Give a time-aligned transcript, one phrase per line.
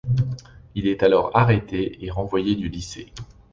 [0.73, 3.13] Il est alors arrêté et renvoyé du lycée.